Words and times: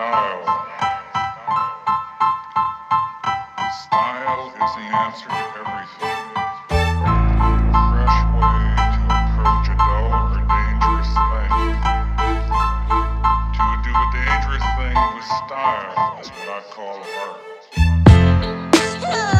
style. 0.00 0.40
Style 3.84 4.48
is 4.48 4.72
the 4.74 4.86
answer 4.96 5.28
to 5.28 5.44
everything. 5.60 6.24
A 6.70 7.84
fresh 7.90 8.20
way 8.32 8.64
to 8.96 9.02
approach 9.20 9.68
a 9.68 9.76
dull 9.76 10.08
or 10.16 10.40
dangerous 10.48 11.12
thing. 11.28 11.52
To 13.56 13.64
do 13.84 13.92
a 13.92 14.08
dangerous 14.16 14.66
thing 14.78 14.96
with 15.14 15.28
style 15.44 16.16
is 16.18 16.28
what 16.30 16.48
I 16.48 16.60
call 16.72 16.98
art. 19.04 19.39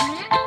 Mm-hmm. 0.00 0.39